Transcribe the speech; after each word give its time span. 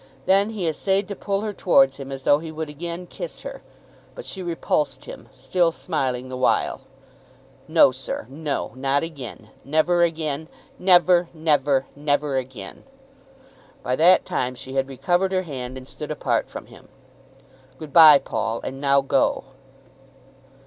Then 0.25 0.49
he 0.49 0.67
essayed 0.67 1.07
to 1.09 1.15
pull 1.15 1.41
her 1.41 1.53
towards 1.53 1.97
him 1.97 2.11
as 2.11 2.23
though 2.23 2.39
he 2.39 2.51
would 2.51 2.69
again 2.69 3.05
kiss 3.05 3.41
her. 3.43 3.61
But 4.15 4.25
she 4.25 4.41
repulsed 4.41 5.05
him, 5.05 5.29
still 5.31 5.71
smiling 5.71 6.27
the 6.27 6.35
while. 6.37 6.81
"No, 7.67 7.91
sir; 7.91 8.25
no; 8.27 8.71
not 8.73 9.03
again; 9.03 9.51
never 9.63 10.01
again, 10.01 10.47
never, 10.79 11.29
never, 11.35 11.85
never 11.95 12.35
again." 12.37 12.83
By 13.83 13.95
that 13.95 14.25
time 14.25 14.55
she 14.55 14.73
had 14.73 14.89
recovered 14.89 15.31
her 15.33 15.43
hand 15.43 15.77
and 15.77 15.87
stood 15.87 16.09
apart 16.09 16.49
from 16.49 16.65
him. 16.65 16.87
"Good 17.77 17.93
bye, 17.93 18.17
Paul; 18.17 18.59
and 18.63 18.81
now 18.81 19.01
go." 19.01 19.43